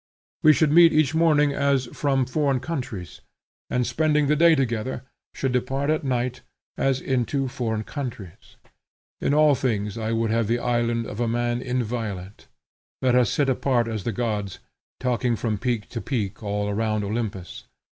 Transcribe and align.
We 0.41 0.51
should 0.51 0.71
meet 0.71 0.93
each 0.93 1.13
morning 1.13 1.53
as 1.53 1.85
from 1.93 2.25
foreign 2.25 2.59
countries, 2.59 3.21
and, 3.69 3.85
spending 3.85 4.25
the 4.25 4.35
day 4.35 4.55
together, 4.55 5.03
should 5.35 5.51
depart 5.51 5.91
at 5.91 6.03
night, 6.03 6.41
as 6.75 6.99
into 6.99 7.47
foreign 7.47 7.83
countries. 7.83 8.55
In 9.21 9.35
all 9.35 9.53
things 9.53 9.99
I 9.99 10.11
would 10.11 10.31
have 10.31 10.47
the 10.47 10.57
island 10.57 11.05
of 11.05 11.19
a 11.19 11.27
man 11.27 11.61
inviolate. 11.61 12.47
Let 13.03 13.13
us 13.13 13.29
sit 13.29 13.47
apart 13.47 13.87
as 13.87 14.03
the 14.03 14.11
gods, 14.11 14.57
talking 14.99 15.35
from 15.35 15.59
peak 15.59 15.87
to 15.89 16.01
peak 16.01 16.41
all 16.41 16.73
round 16.73 17.03
Olympus. 17.03 17.67